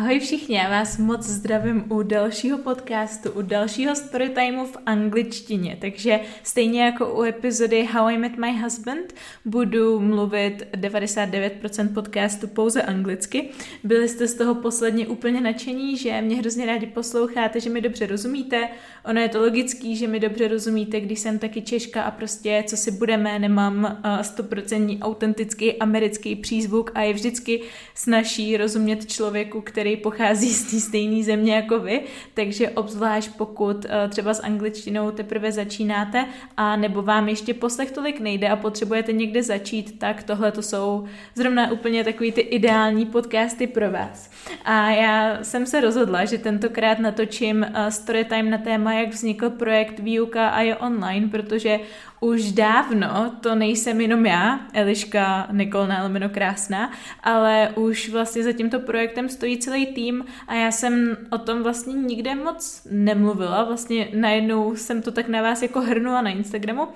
[0.00, 5.78] Ahoj všichni, já vás moc zdravím u dalšího podcastu, u dalšího storytimeu v angličtině.
[5.80, 12.82] Takže stejně jako u epizody How I Met My Husband budu mluvit 99% podcastu pouze
[12.82, 13.48] anglicky.
[13.84, 18.06] Byli jste z toho posledně úplně nadšení, že mě hrozně rádi posloucháte, že mi dobře
[18.06, 18.68] rozumíte.
[19.04, 22.76] Ono je to logický, že mi dobře rozumíte, když jsem taky Češka a prostě co
[22.76, 27.60] si budeme, nemám 100% autentický americký přízvuk a je vždycky
[27.94, 32.00] snaží rozumět člověku, který který pochází z té stejné země jako vy,
[32.34, 36.26] takže obzvlášť pokud uh, třeba s angličtinou teprve začínáte
[36.56, 41.04] a nebo vám ještě poslech tolik nejde a potřebujete někde začít, tak tohle to jsou
[41.34, 44.30] zrovna úplně takový ty ideální podcasty pro vás.
[44.64, 49.98] A já jsem se rozhodla, že tentokrát natočím uh, storytime na téma, jak vznikl projekt
[49.98, 51.80] Výuka a je online, protože
[52.20, 58.80] už dávno to nejsem jenom já, Eliška Nikolna Elmino Krásná, ale už vlastně za tímto
[58.80, 64.76] projektem stojí celý tým a já jsem o tom vlastně nikde moc nemluvila, vlastně najednou
[64.76, 66.88] jsem to tak na vás jako hrnula na Instagramu,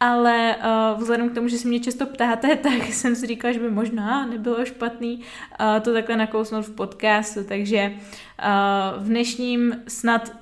[0.00, 3.60] ale uh, vzhledem k tomu, že si mě často ptáte, tak jsem si říkala, že
[3.60, 10.32] by možná nebylo špatný uh, to takhle nakousnout v podcastu, takže uh, v dnešním snad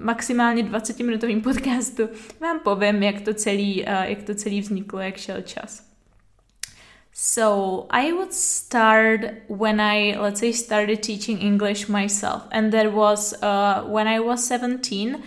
[0.00, 2.08] maximálně 20-minutovým podcastu
[2.40, 5.85] vám povím, jak to celý, jak to celý vzniklo, jak šel čas.
[7.18, 13.32] So I would start when I, let's say, started teaching English myself, and that was
[13.42, 15.22] uh, when I was 17.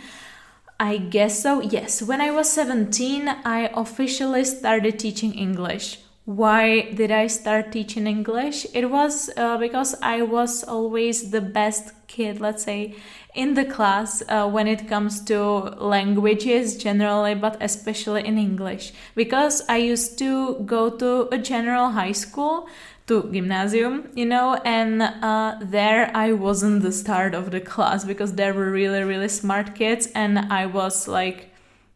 [0.79, 1.61] I guess so.
[1.61, 5.97] Yes, when I was 17, I officially started teaching English.
[6.29, 8.67] Why did I start teaching English?
[8.75, 12.93] It was uh, because I was always the best kid, let's say,
[13.33, 18.93] in the class uh, when it comes to languages generally, but especially in English.
[19.15, 22.69] Because I used to go to a general high school
[23.07, 28.35] to gymnasium, you know, and uh, there I wasn't the start of the class because
[28.35, 31.48] there were really, really smart kids, and I was like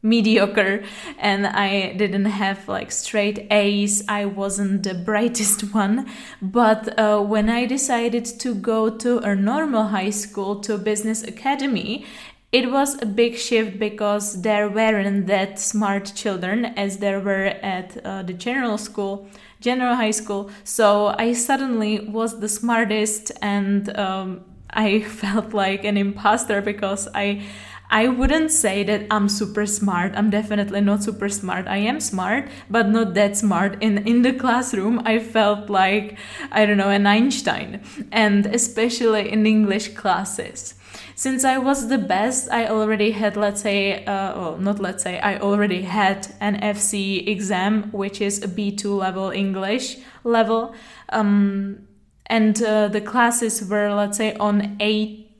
[0.04, 0.84] mediocre
[1.18, 4.04] and I didn't have like straight A's.
[4.08, 6.08] I wasn't the brightest one.
[6.42, 11.23] But uh, when I decided to go to a normal high school, to a business
[11.23, 12.05] academy,
[12.52, 17.98] it was a big shift because there weren't that smart children as there were at
[18.06, 19.27] uh, the general school,
[19.60, 20.52] general high school.
[20.64, 27.44] So I suddenly was the smartest and um, I felt like an imposter because I
[27.93, 30.14] I wouldn't say that I'm super smart.
[30.15, 31.67] I'm definitely not super smart.
[31.67, 33.77] I am smart, but not that smart.
[33.83, 36.17] In in the classroom, I felt like
[36.52, 40.73] I don't know an Einstein, and especially in English classes.
[41.15, 45.20] Since I was the best, I already had, let's say, uh, well, not let's say,
[45.20, 50.73] I already had an FC exam, which is a B2 level English level.
[51.09, 51.87] Um,
[52.26, 55.37] and uh, the classes were, let's say, on A2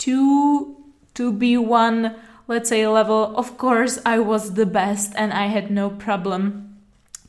[1.16, 2.14] to B1
[2.54, 6.78] let's say level of course i was the best and i had no problem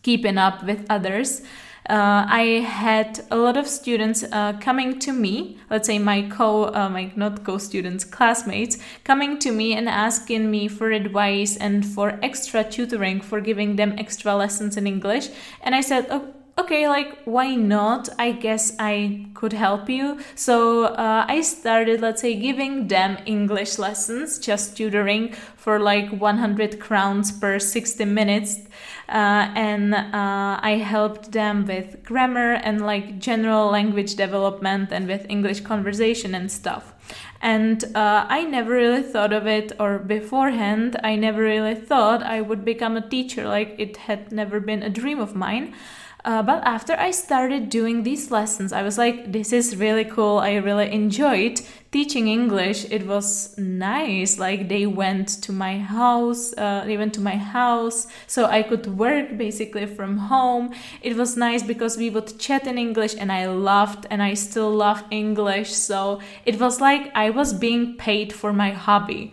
[0.02, 1.40] keeping up with others
[1.88, 6.72] uh, I had a lot of students uh, coming to me, let's say my co,
[6.72, 12.18] uh, my not co-students, classmates, coming to me and asking me for advice and for
[12.22, 15.28] extra tutoring, for giving them extra lessons in English.
[15.60, 18.09] And I said, oh, okay, like, why not?
[18.19, 20.19] I guess I could help you.
[20.34, 26.81] So uh, I started, let's say, giving them English lessons, just tutoring for like 100
[26.81, 28.60] crowns per 60 minutes.
[29.09, 35.26] Uh, and uh, I helped them with grammar and like general language development and with
[35.28, 36.94] English conversation and stuff.
[37.43, 42.41] And uh, I never really thought of it, or beforehand, I never really thought I
[42.41, 43.47] would become a teacher.
[43.47, 45.75] Like, it had never been a dream of mine.
[46.24, 50.38] Uh, but after I started doing these lessons, I was like, this is really cool.
[50.38, 51.60] I really enjoyed
[51.92, 52.86] teaching English.
[52.90, 54.38] It was nice.
[54.38, 58.86] Like they went to my house, uh, they went to my house, so I could
[58.98, 60.74] work basically from home.
[61.02, 64.70] It was nice because we would chat in English and I loved and I still
[64.70, 65.72] love English.
[65.72, 69.31] So it was like I was being paid for my hobby.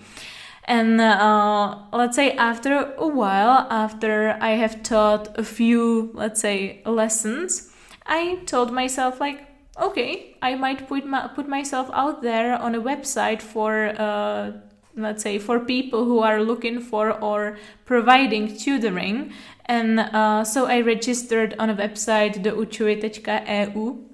[0.65, 6.81] And uh, let's say after a while, after I have taught a few, let's say,
[6.85, 7.71] lessons,
[8.05, 9.47] I told myself, like,
[9.79, 14.51] okay, I might put, my, put myself out there on a website for, uh,
[14.95, 19.33] let's say, for people who are looking for or providing tutoring.
[19.65, 24.10] And uh, so I registered on a website, doučuj.eu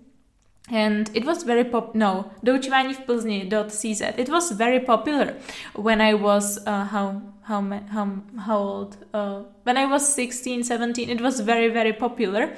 [0.69, 5.35] and it was very pop no Plzni.cz it was very popular
[5.73, 8.97] when I was uh, how how how how old?
[9.13, 12.53] Uh, when I was 16 17 it was very very popular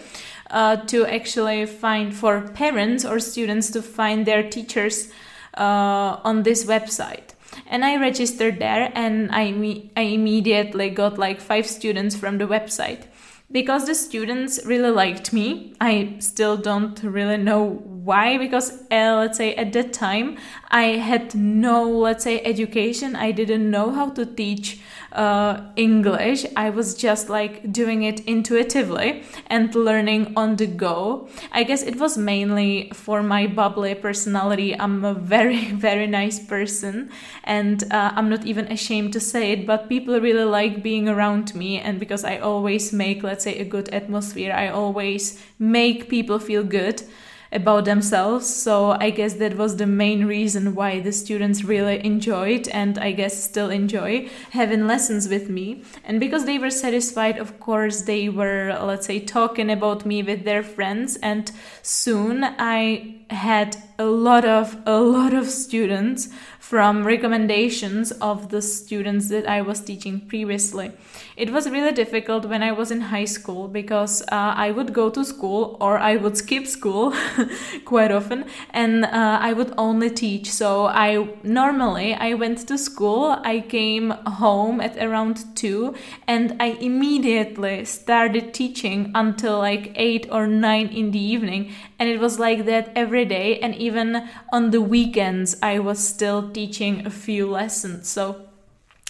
[0.50, 5.12] uh, to actually find for parents or students to find their teachers
[5.58, 7.36] uh, on this website.
[7.68, 13.06] And I registered there and I, I immediately got like five students from the website
[13.52, 15.74] because the students really liked me.
[15.82, 20.38] I still don't really know why, because uh, let's say at that time
[20.70, 23.16] I had no, let's say, education.
[23.16, 24.80] I didn't know how to teach
[25.12, 26.46] uh, English.
[26.56, 31.28] I was just like doing it intuitively and learning on the go.
[31.52, 34.80] I guess it was mainly for my bubbly personality.
[34.80, 37.10] I'm a very, very nice person,
[37.44, 41.56] and uh, I'm not even ashamed to say it, but people really like being around
[41.56, 41.80] me.
[41.80, 46.64] And because I always make, let's say, a good atmosphere, I always make people feel
[46.64, 47.04] good
[47.52, 48.48] about themselves.
[48.48, 53.12] So I guess that was the main reason why the students really enjoyed and I
[53.12, 55.84] guess still enjoy having lessons with me.
[56.04, 60.44] And because they were satisfied, of course, they were, let's say, talking about me with
[60.44, 61.18] their friends.
[61.18, 61.52] And
[61.82, 66.30] soon I had a lot of a lot of students
[66.70, 70.92] from recommendations of the students that I was teaching previously.
[71.36, 75.10] It was really difficult when I was in high school because uh, I would go
[75.10, 77.16] to school or I would skip school
[77.86, 80.52] quite often and uh, I would only teach.
[80.52, 85.96] So I normally I went to school, I came home at around 2
[86.28, 92.20] and I immediately started teaching until like 8 or 9 in the evening and it
[92.20, 97.10] was like that every day and even on the weekends I was still teaching a
[97.10, 98.08] few lessons.
[98.08, 98.48] So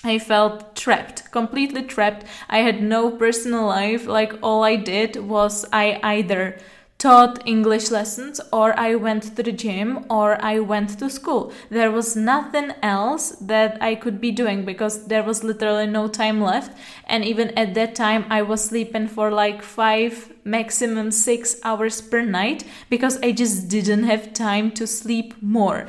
[0.04, 2.26] I felt trapped, completely trapped.
[2.50, 4.08] I had no personal life.
[4.08, 6.58] Like all I did was I either
[7.00, 11.52] taught English lessons or I went to the gym or I went to school.
[11.70, 16.42] There was nothing else that I could be doing because there was literally no time
[16.42, 16.78] left.
[17.06, 22.22] And even at that time, I was sleeping for like five, maximum six hours per
[22.22, 25.88] night because I just didn't have time to sleep more.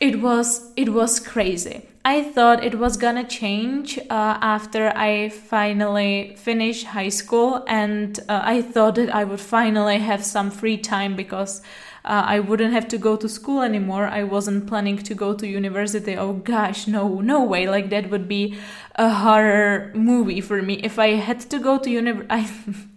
[0.00, 1.82] It was it was crazy.
[2.06, 8.40] I thought it was gonna change uh, after I finally finished high school, and uh,
[8.44, 11.62] I thought that I would finally have some free time because
[12.04, 14.06] uh, I wouldn't have to go to school anymore.
[14.06, 16.14] I wasn't planning to go to university.
[16.14, 17.66] Oh gosh, no, no way!
[17.66, 18.58] Like that would be
[18.96, 20.74] a horror movie for me.
[20.74, 22.40] If I had to go to university, I,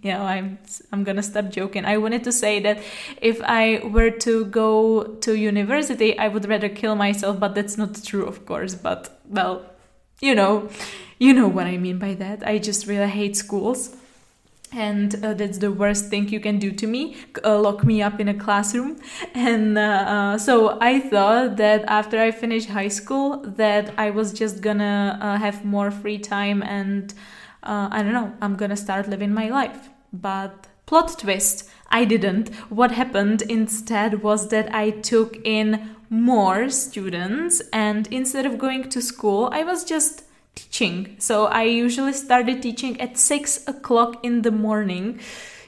[0.01, 0.57] you know, I'm
[0.91, 1.85] I'm gonna stop joking.
[1.85, 2.79] I wanted to say that
[3.21, 8.03] if I were to go to university, I would rather kill myself, but that's not
[8.03, 8.75] true, of course.
[8.75, 8.96] But
[9.27, 9.65] well,
[10.21, 10.69] you know,
[11.19, 12.45] you know what I mean by that.
[12.45, 13.95] I just really hate schools.
[14.73, 17.15] And uh, that's the worst thing you can do to me
[17.45, 18.97] uh, lock me up in a classroom.
[19.33, 24.33] And uh, uh so i thought that after i finished high school that i was
[24.33, 27.13] just gonna uh, have more free time and
[27.63, 29.89] uh, i don't know i'm gonna start living my life.
[30.11, 32.53] But plot twist i didn't.
[32.69, 39.01] What happened instead was that i took in more students and instead of going to
[39.01, 40.23] school i was just
[40.57, 41.15] teaching.
[41.19, 45.19] So I usually started teaching at six o'clock in the morning.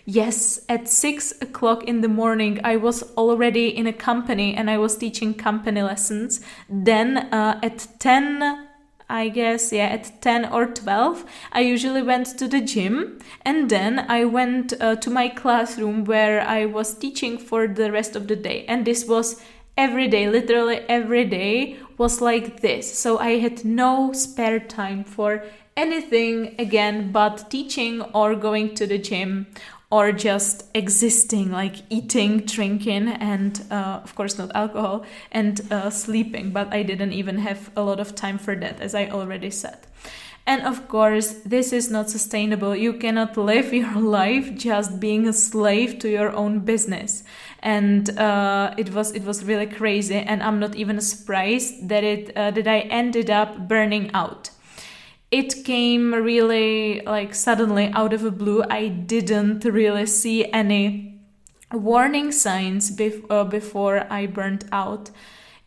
[0.06, 4.78] Yes, at six o'clock in the morning, I was already in a company and I
[4.80, 6.42] was teaching company lessons.
[6.68, 8.68] Then uh, at 10,
[9.08, 14.06] I guess, yeah, at 10 or 12, I usually went to the gym and then
[14.10, 18.36] I went uh, to my classroom where I was teaching for the rest of the
[18.36, 18.66] day.
[18.66, 19.40] And this was
[19.80, 23.00] every day, literally every day was like this.
[23.00, 25.42] So I had no spare time for
[25.78, 29.48] anything again but teaching or going to the gym
[29.90, 36.52] or just existing, like eating, drinking, and uh, of course not alcohol, and uh, sleeping.
[36.52, 39.80] But I didn't even have a lot of time for that, as I already said.
[40.46, 42.76] And of course, this is not sustainable.
[42.76, 47.24] You cannot live your life just being a slave to your own business.
[47.60, 50.16] And uh, it was it was really crazy.
[50.16, 54.52] And I'm not even surprised that it uh, that I ended up burning out.
[55.32, 58.64] It came really like suddenly out of the blue.
[58.70, 61.20] I didn't really see any
[61.72, 65.12] warning signs bef- uh, before I burned out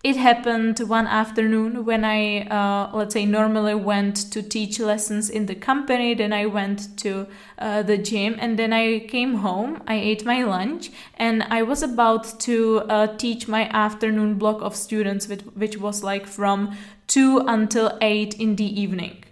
[0.02, 5.46] it happened one afternoon when I, uh, let's say, normally went to teach lessons in
[5.46, 6.12] the company.
[6.14, 7.28] Then I went to
[7.58, 9.80] uh, the gym and then I came home.
[9.86, 14.74] I ate my lunch and I was about to uh, teach my afternoon block of
[14.74, 19.22] students, which, which was like from 2 until 8 in the evening.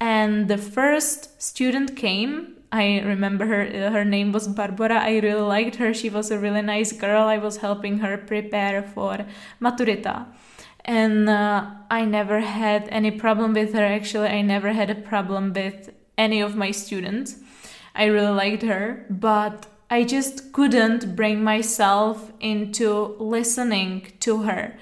[0.00, 4.98] And the first student came I remember her uh, her name was Barbara.
[4.98, 5.94] I really liked her.
[5.94, 7.24] She was a really nice girl.
[7.24, 9.26] I was helping her prepare for
[9.60, 10.26] maturita.
[10.84, 13.84] And uh, I never had any problem with her.
[13.84, 17.36] Actually, I never had a problem with any of my students.
[17.94, 24.78] I really liked her, but I just couldn't bring myself into listening to her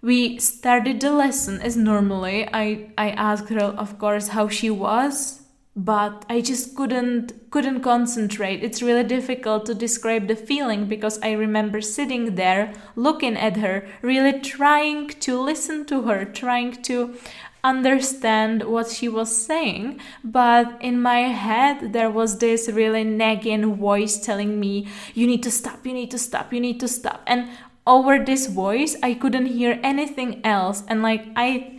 [0.00, 2.48] we started the lesson as normally.
[2.52, 5.37] I, I asked her, of course, how she was,
[5.78, 8.64] but I just couldn't couldn't concentrate.
[8.64, 13.86] It's really difficult to describe the feeling because I remember sitting there looking at her,
[14.02, 17.14] really trying to listen to her, trying to
[17.62, 24.18] understand what she was saying, but in my head there was this really nagging voice
[24.18, 27.22] telling me, You need to stop, you need to stop, you need to stop.
[27.24, 27.50] And
[27.86, 30.82] over this voice, I couldn't hear anything else.
[30.88, 31.78] And like, I.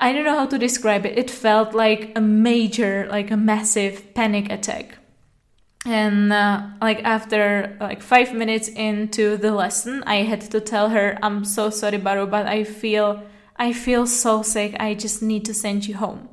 [0.00, 1.18] I don't know how to describe it.
[1.18, 4.96] It felt like a major, like a massive panic attack.
[5.84, 11.18] And uh, like after like five minutes into the lesson, I had to tell her,
[11.22, 13.22] "I'm so sorry, Baru, but I feel
[13.56, 14.74] I feel so sick.
[14.80, 16.28] I just need to send you home.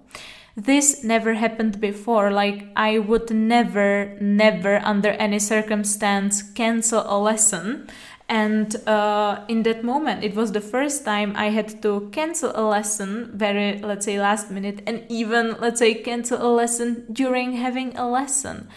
[0.56, 2.32] This never happened before.
[2.32, 7.88] Like, I would never, never, under any circumstance, cancel a lesson.
[8.30, 12.62] And uh, in that moment, it was the first time I had to cancel a
[12.62, 17.96] lesson very, let's say, last minute, and even, let's say, cancel a lesson during having
[17.96, 18.68] a lesson.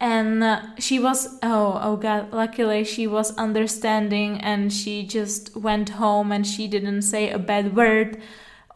[0.00, 5.88] And uh, she was oh oh god luckily she was understanding and she just went
[5.88, 8.20] home and she didn't say a bad word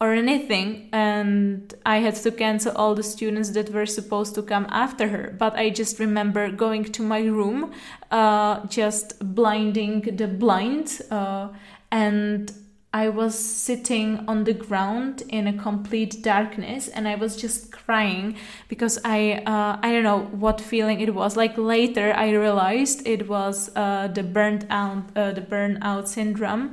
[0.00, 4.66] or anything and i had to cancel all the students that were supposed to come
[4.70, 7.72] after her but i just remember going to my room
[8.10, 11.48] uh, just blinding the blind uh,
[11.90, 12.52] and
[12.92, 18.36] I was sitting on the ground in a complete darkness and I was just crying
[18.68, 21.36] because I uh, I don't know what feeling it was.
[21.36, 26.72] Like later I realized it was uh, the burnt out uh, the burnout syndrome,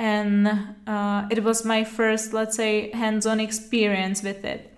[0.00, 0.48] and
[0.86, 4.74] uh, it was my first let's say hands-on experience with it.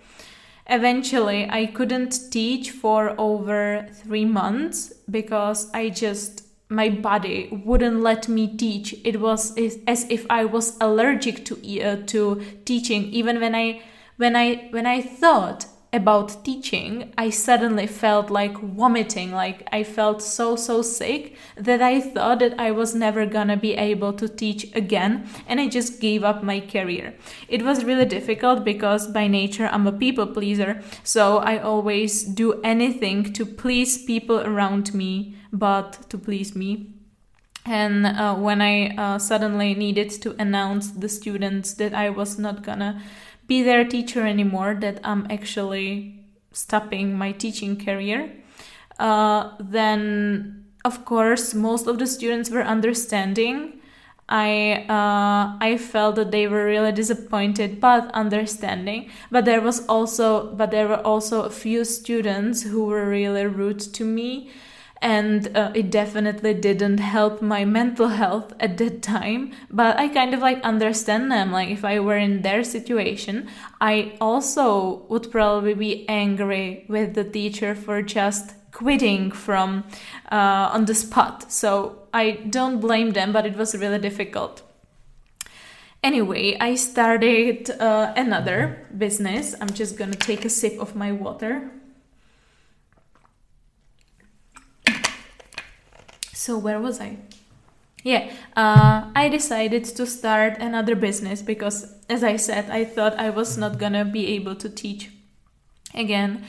[0.67, 8.27] Eventually, I couldn't teach for over three months because I just my body wouldn't let
[8.27, 13.53] me teach it was as if i was allergic to uh, to teaching even when
[13.53, 13.79] i
[14.17, 20.21] when i when i thought about teaching i suddenly felt like vomiting like i felt
[20.21, 24.75] so so sick that i thought that i was never gonna be able to teach
[24.75, 27.13] again and i just gave up my career
[27.47, 32.59] it was really difficult because by nature i'm a people pleaser so i always do
[32.63, 36.89] anything to please people around me but to please me.
[37.65, 42.63] And uh, when I uh, suddenly needed to announce the students that I was not
[42.63, 43.01] gonna
[43.53, 46.19] be their teacher anymore, that I'm actually
[46.51, 48.19] stopping my teaching career,
[48.99, 53.55] uh, then of course most of the students were understanding.
[54.29, 59.01] I uh, I felt that they were really disappointed, but understanding.
[59.29, 60.27] But there was also
[60.59, 64.49] but there were also a few students who were really rude to me
[65.03, 70.33] and uh, it definitely didn't help my mental health at that time but i kind
[70.33, 71.51] of like understand them.
[71.51, 73.49] Like if i were in their situation
[73.81, 79.83] i also would probably be angry with the teacher for just quitting from
[80.31, 81.51] uh, on the spot.
[81.51, 84.63] So i don't blame them but it was really difficult.
[86.01, 89.53] Anyway i started uh, another business.
[89.59, 91.71] I'm just gonna take a sip of my water
[96.43, 97.19] So where was I?
[98.03, 103.29] Yeah, uh, I decided to start another business because, as I said, I thought I
[103.29, 105.09] was not gonna be able to teach
[105.95, 106.43] again.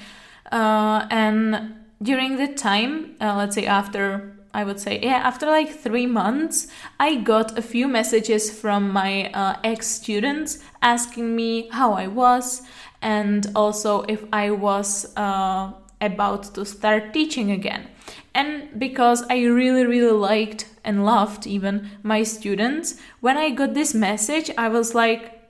[0.51, 5.71] Uh, and during the time, uh, let's say after, I would say, yeah, after like
[5.71, 6.67] three months,
[6.99, 12.63] I got a few messages from my uh, ex students asking me how I was
[13.01, 15.71] and also if I was uh,
[16.01, 17.91] about to start teaching again
[18.35, 23.95] and because I really, really liked and loved even my students, when I got this
[23.95, 25.41] message, I was like,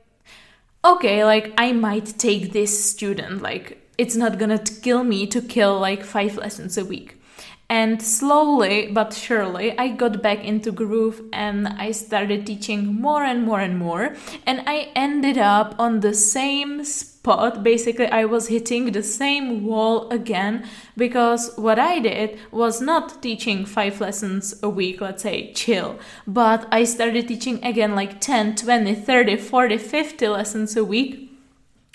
[0.84, 5.78] okay, like I might take this student, like it's not gonna kill me to kill
[5.80, 7.20] like five lessons a week.
[7.68, 13.42] And slowly but surely, I got back into groove and I started teaching more and
[13.42, 14.14] more and more.
[14.46, 17.62] And I ended up on the same spot.
[17.62, 20.66] Basically, I was hitting the same wall again
[20.96, 26.68] because what I did was not teaching five lessons a week, let's say chill, but
[26.70, 31.30] I started teaching again like 10, 20, 30, 40, 50 lessons a week.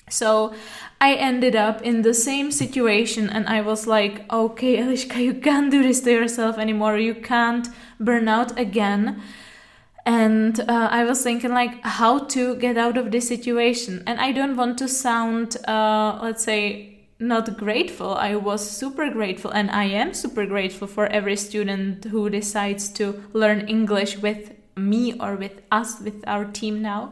[0.09, 0.53] So
[1.01, 5.71] I ended up in the same situation and I was like, okay, Eliška, you can't
[5.71, 6.97] do this to yourself anymore.
[6.97, 7.67] You can't
[7.99, 9.21] burn out again.
[10.05, 14.03] And uh, I was thinking, like, how to get out of this situation.
[14.07, 18.15] And I don't want to sound, uh, let's say, not grateful.
[18.15, 23.21] I was super grateful, and I am super grateful for every student who decides to
[23.33, 27.11] learn English with me or with us, with our team now.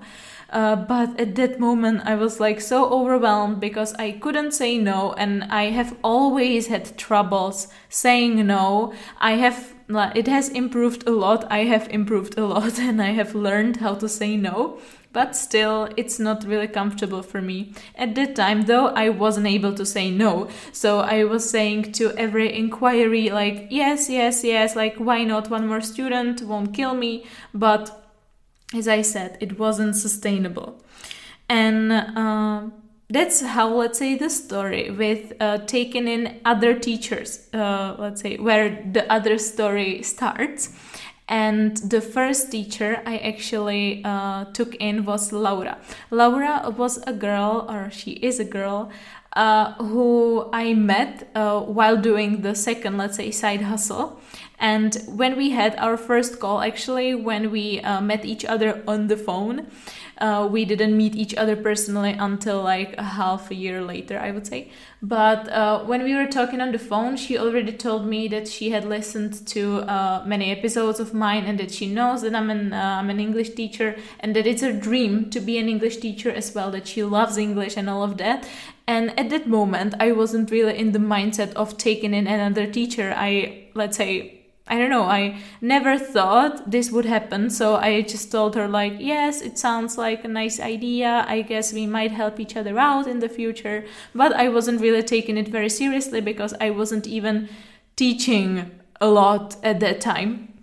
[0.49, 5.13] Uh, but at that moment, I was like so overwhelmed because I couldn't say no,
[5.13, 8.93] and I have always had troubles saying no.
[9.19, 11.49] I have it has improved a lot.
[11.49, 14.79] I have improved a lot, and I have learned how to say no.
[15.13, 17.73] But still it's not really comfortable for me.
[17.95, 20.49] At that time though i wasn't able to say no.
[20.71, 25.49] So i was saying to every inquiry like yes yes yes like why not?
[25.49, 27.25] One more student won't kill me.
[27.53, 28.06] But
[28.73, 30.83] as I said, it wasn't sustainable.
[31.49, 32.63] And uh,
[33.09, 38.37] that's how, let's say, the story with uh, taking in other teachers, uh, let's say,
[38.37, 40.73] where the other story starts.
[41.29, 45.77] And the first teacher I actually uh, took in was Laura.
[46.09, 48.91] Laura was a girl, or she is a girl,
[49.33, 54.19] uh, who I met uh, while doing the second, let's say, side hustle.
[54.59, 59.07] And when we had our first call, actually, when we uh, met each other on
[59.07, 59.67] the phone,
[60.17, 64.31] uh, we didn't meet each other personally until like a half a year later, I
[64.31, 64.71] would say.
[64.99, 68.71] But uh, when we were talking on the phone, she already told me that she
[68.71, 72.73] had listened to uh, many episodes of mine and that she knows that I'm an,
[72.73, 76.55] I'm an English teacher and that it's her dream to be an English teacher as
[76.55, 78.47] well, that she loves English and all of that.
[78.87, 83.13] And at that moment, I wasn't really in the mindset of taking in another teacher.
[83.15, 87.49] I, let's say, I don't know, I never thought this would happen.
[87.49, 91.25] So I just told her, like, yes, it sounds like a nice idea.
[91.27, 93.85] I guess we might help each other out in the future.
[94.15, 97.49] But I wasn't really taking it very seriously because I wasn't even
[97.97, 100.53] teaching a lot at that time.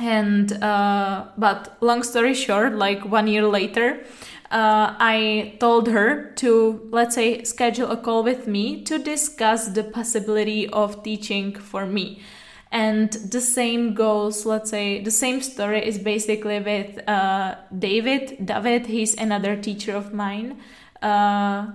[0.00, 4.04] And, uh, but long story short, like one year later,
[4.50, 9.84] uh, I told her to, let's say, schedule a call with me to discuss the
[9.84, 12.22] possibility of teaching for me.
[12.70, 18.44] And the same goes let's say the same story is basically with uh, david.
[18.44, 20.60] David he's another teacher of mine.
[21.00, 21.68] Uh,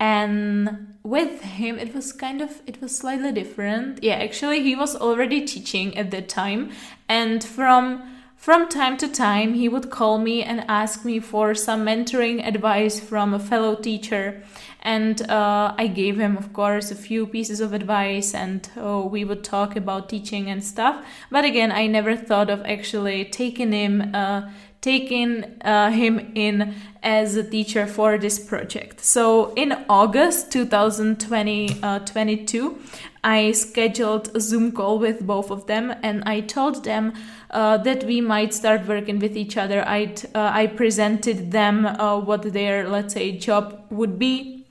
[0.00, 4.02] and with him it was kind of it was slightly different.
[4.02, 6.72] Yeah actually he was already teaching at that time.
[7.08, 8.02] And from
[8.44, 13.00] from time to time he would call me and ask me for some mentoring advice
[13.00, 14.42] from a fellow teacher
[14.84, 19.24] and uh, I gave him, of course, a few pieces of advice, and oh, we
[19.24, 21.02] would talk about teaching and stuff.
[21.30, 24.14] But again, I never thought of actually taking him.
[24.14, 24.50] Uh,
[24.84, 29.00] taking uh, him in as a teacher for this project.
[29.00, 32.78] So in August 2022, uh,
[33.24, 37.14] I scheduled a Zoom call with both of them and I told them
[37.50, 39.82] uh, that we might start working with each other.
[39.88, 44.66] i uh, I presented them uh, what their, let's say, job would be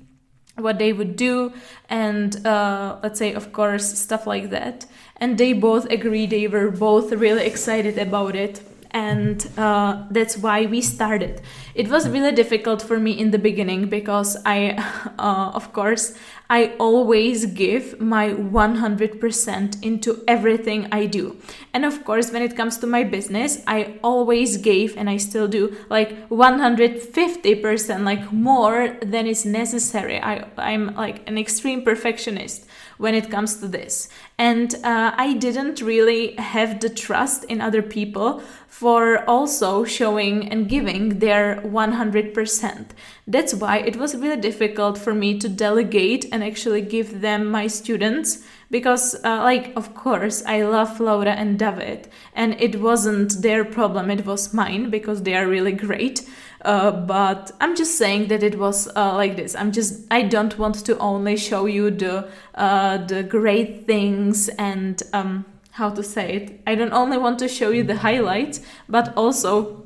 [0.60, 1.52] what they would do
[1.90, 4.86] and uh, let's say of course stuff like that
[5.18, 8.62] and they both agreed, they were both really excited about it
[8.94, 11.42] and uh, that's why we started.
[11.76, 14.72] It was really difficult for me in the beginning because I,
[15.20, 16.16] uh, of course,
[16.50, 21.38] I always give my 100% into everything I do.
[21.74, 25.48] And of course, when it comes to my business, I always gave and I still
[25.48, 30.20] do like 150%, like more than is necessary.
[30.22, 32.66] I, I'm like an extreme perfectionist
[32.98, 34.10] when it comes to this.
[34.38, 40.68] And uh, I didn't really have the trust in other people for also showing and
[40.68, 42.86] giving their 100%.
[43.28, 47.68] That's why it was really difficult for me to delegate and actually give them my
[47.68, 53.64] students because uh, like of course i love laura and david and it wasn't their
[53.64, 56.28] problem it was mine because they are really great
[56.64, 59.56] uh, but I'm just saying that it was uh, like this.
[59.56, 65.02] I'm just I don't want to only show you the uh, the great things and
[65.12, 66.62] um, how to say it.
[66.66, 69.84] I don't only want to show you the highlights, but also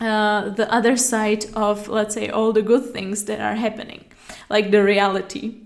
[0.00, 4.04] uh, the other side of let's say all the good things that are happening,
[4.48, 5.60] like the reality.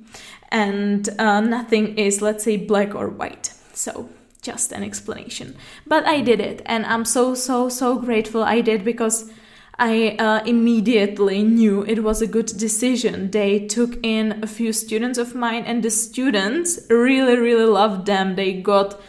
[0.53, 3.55] And uh, nothing is let's say black or white.
[3.73, 4.09] So
[4.43, 5.57] just an explanation.
[5.87, 9.31] But I did it, and I'm so so so grateful I did because
[9.79, 13.31] I uh, immediately knew it was a good decision.
[13.31, 18.37] They took in a few students of mine, and the students really, really loved them.
[18.37, 19.01] They got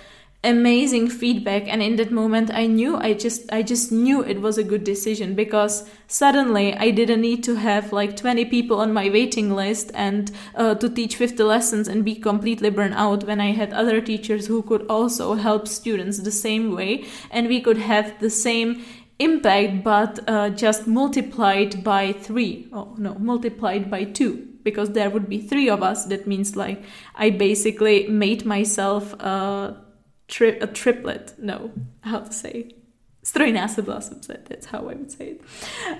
[0.44, 4.58] amazing feedback and in that moment i knew i just i just knew it was
[4.58, 9.10] a good decision because suddenly i didn't need to have like 20 people on my
[9.10, 13.52] waiting list and uh, to teach 50 lessons and be completely burned out when i
[13.52, 18.20] had other teachers who could also help students the same way and we could have
[18.20, 18.84] the same
[19.20, 22.68] impact but uh, just multiplied by three.
[22.74, 26.82] Oh no multiplied by two because there would be three of us that means like
[27.16, 29.76] i basically made myself a,
[30.34, 32.66] tri- a triplet no how to say
[33.24, 35.42] strojnásobila jsem se, that's how I would say it,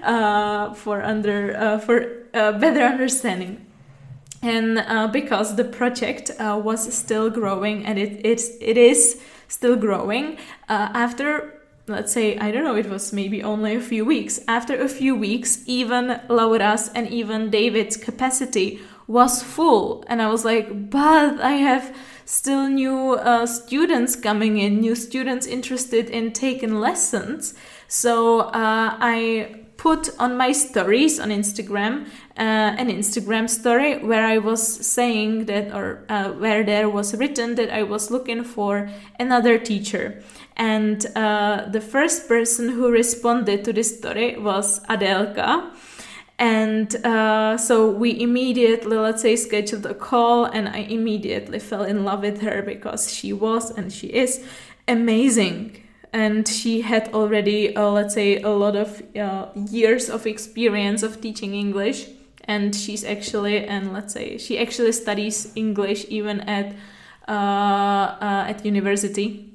[0.04, 2.02] uh, for under uh, for
[2.34, 3.66] uh, better understanding.
[4.42, 9.78] And uh, because the project uh, was still growing and it it's, it is still
[9.78, 14.42] growing uh, after let's say I don't know it was maybe only a few weeks
[14.48, 20.44] after a few weeks even Laura's and even David's capacity was full and I was
[20.44, 26.80] like but I have still new uh, students coming in, new students interested in taking
[26.80, 27.54] lessons.
[27.88, 32.06] So uh, I put on my stories on Instagram
[32.38, 37.56] uh, an Instagram story where I was saying that, or uh, where there was written
[37.56, 40.24] that I was looking for another teacher.
[40.58, 45.72] And uh, the first person who responded to this story was Adelka
[46.44, 52.04] and uh, so we immediately let's say scheduled a call and i immediately fell in
[52.04, 54.44] love with her because she was and she is
[54.88, 55.80] amazing.
[56.12, 61.22] And she had already uh, let's say a lot of uh, years of experience of
[61.22, 62.08] teaching english.
[62.46, 66.76] And she's actually and let's say she actually studies english even at
[67.28, 69.50] uh, uh, at university.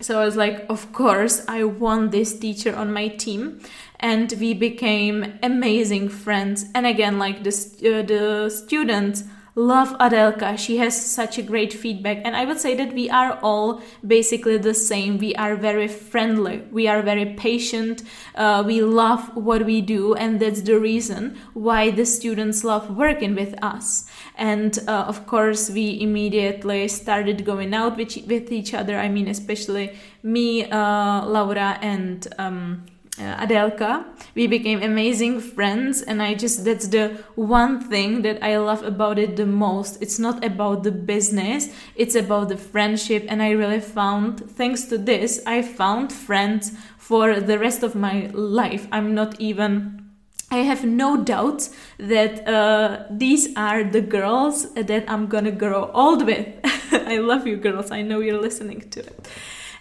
[0.00, 3.60] So i was like of course i want this teacher on my team
[4.00, 9.24] and we became amazing friends and again like the, uh, the students
[9.56, 10.58] love Adelka.
[10.58, 12.18] She has such a great feedback.
[12.24, 15.16] And I would say that we are all basically the same.
[15.16, 16.62] We are very friendly.
[16.70, 18.02] We are very patient.
[18.34, 20.14] Uh, we love what we do.
[20.14, 24.04] And that's the reason why the students love working with us.
[24.36, 28.98] And uh, of course, we immediately started going out with, with each other.
[28.98, 32.84] I mean, especially me, uh, Laura, and um,
[33.18, 34.04] uh, Adelka.
[34.34, 39.18] We became amazing friends, and I just that's the one thing that I love about
[39.18, 40.02] it the most.
[40.02, 44.98] It's not about the business, it's about the friendship, and I really found, thanks to
[44.98, 48.86] this, I found friends for the rest of my life.
[48.92, 50.02] I'm not even.
[50.48, 56.24] I have no doubt that uh, these are the girls that I'm gonna grow old
[56.24, 56.46] with.
[56.92, 57.90] I love you, girls.
[57.90, 59.28] I know you're listening to it.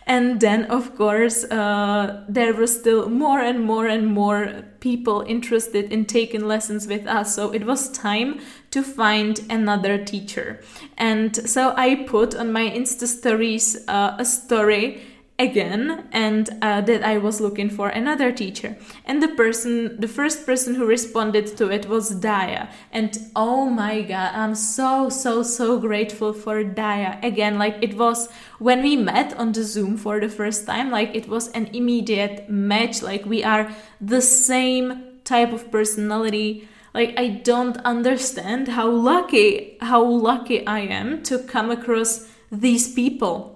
[0.07, 5.91] And then, of course, uh, there were still more and more and more people interested
[5.91, 7.35] in taking lessons with us.
[7.35, 8.39] So it was time
[8.69, 10.61] to find another teacher.
[10.97, 15.01] And so I put on my Insta stories uh, a story
[15.37, 18.77] again and uh, that I was looking for another teacher.
[19.03, 22.69] And the person, the first person who responded to it was Daya.
[22.91, 27.21] And oh my god, I'm so, so, so grateful for Daya.
[27.23, 31.13] Again, like it was when we met on the Zoom for the first time, like
[31.13, 33.01] it was an immediate match.
[33.01, 33.69] Like we are
[33.99, 41.23] the same type of personality like i don't understand how lucky how lucky i am
[41.23, 43.54] to come across these people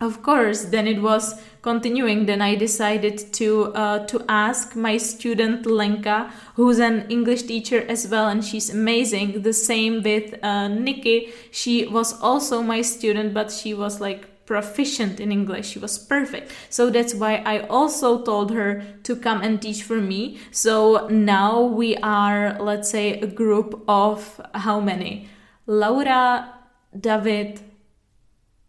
[0.00, 2.26] of course then it was continuing.
[2.26, 8.08] Then i decided to uh, to ask my student lenka who's an english teacher as
[8.08, 9.42] well and she's amazing.
[9.42, 11.32] The same with uh, nikki.
[11.50, 15.70] She was also my student but she was like proficient in english.
[15.70, 16.52] She was perfect.
[16.68, 20.38] So that's why i also told her to come and teach for me.
[20.50, 25.28] So now we are let's say a group of how many?
[25.66, 26.52] Laura
[26.98, 27.60] david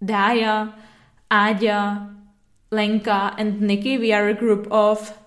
[0.03, 0.73] daya
[1.29, 2.09] Adia,
[2.71, 3.97] Lenka, and Nikki.
[3.97, 5.17] We are a group of,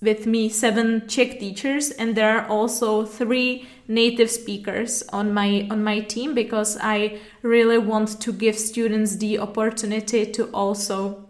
[0.00, 5.84] with me, seven Czech teachers, and there are also three native speakers on my on
[5.84, 11.26] my team because I really want to give students the opportunity to also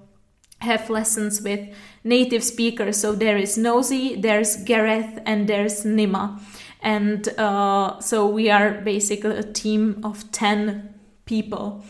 [0.60, 1.68] have lessons with
[2.02, 2.96] native speakers.
[2.96, 6.40] So there is Nosy, there's Gareth, and there's Nima.
[6.80, 10.94] And uh, so we are basically a team of 10
[11.26, 11.84] people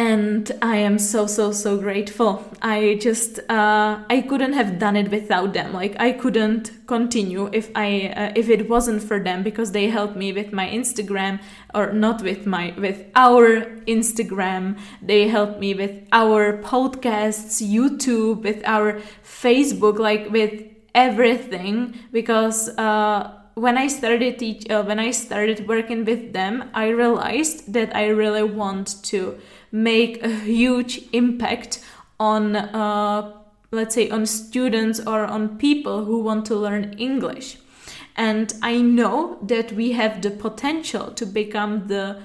[0.00, 2.42] and i am so so so grateful.
[2.62, 5.74] I just uh, i couldn't have done it without them.
[5.74, 10.16] Like i couldn't continue if i uh, if it wasn't for them because they helped
[10.16, 11.40] me with my instagram
[11.74, 14.78] or not with my with our instagram.
[15.02, 19.00] They helped me with our podcasts youtube with our
[19.42, 26.06] facebook like with everything because uh when I started teach, uh, when I started working
[26.06, 29.38] with them, I realized that I really want to
[29.72, 31.80] make a huge impact
[32.18, 33.32] on uh,
[33.70, 37.58] let's say on students or on people who want to learn english
[38.16, 42.20] and i know that we have the potential to become the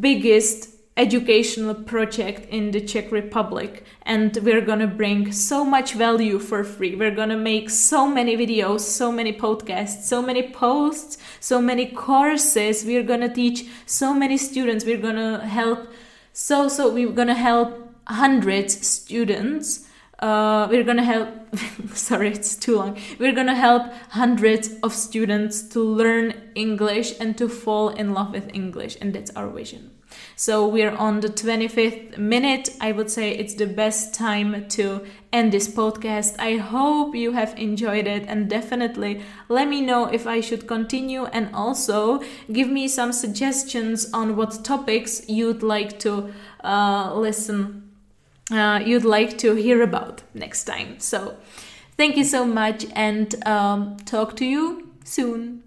[0.00, 6.64] biggest educational project in the Czech Republic and we're gonna bring so much value for
[6.64, 6.94] free.
[6.94, 12.84] We're gonna make so many videos, so many podcasts, so many posts, so many courses.
[12.84, 14.84] We're gonna teach so many students.
[14.84, 15.88] We're gonna help
[16.32, 19.86] so, so we're gonna help hundreds students
[20.22, 21.28] uh, we're gonna help
[21.94, 22.96] sorry it's too long.
[23.18, 28.48] We're gonna help hundreds of students to learn english and to fall in love with
[28.54, 29.90] english and that's our vision
[30.36, 32.70] so we're on the 25th minute.
[32.80, 36.36] I would say it's the best time to end this podcast.
[36.38, 41.24] I hope you have enjoyed it and definitely let me know if I should continue
[41.26, 42.22] and also
[42.52, 46.32] give me some suggestions on what topics you'd like to
[46.64, 47.90] uh, listen,
[48.50, 50.98] uh, you'd like to hear about next time.
[50.98, 51.36] So
[51.96, 55.61] thank you so much and um, talk to you soon.